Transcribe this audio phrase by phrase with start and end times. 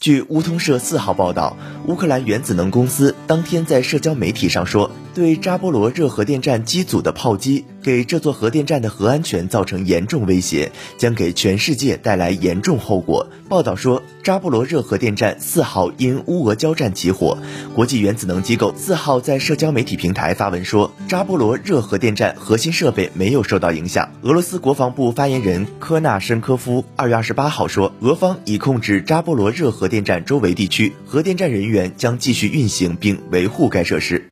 [0.00, 13.28] 据乌通社四号报道，乌克兰原子能公司当天在社交媒体上说，对扎波罗热核电站机组的炮击给这座核电站的核安全造成严重威胁，将给全世界带来严重后果。
[13.48, 17.38] 报道说，扎波罗热核电站四号因乌俄交战起火。
[17.74, 24.10] 国际原子能机构四号在社交媒体平台发文说，扎波罗热核电站核心设备没有受到影响。
[24.22, 34.28] 俄罗斯国防部发言人科纳申科夫二月二十八号说，俄方已控制扎波罗热核电站周围地区，核电站人员将继续运行并维护该设施。